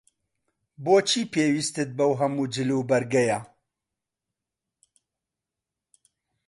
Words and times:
بۆچی 0.83 1.23
پێویستت 1.33 1.89
بەو 1.97 2.11
هەموو 2.21 2.49
جلوبەرگەیە؟ 2.55 3.39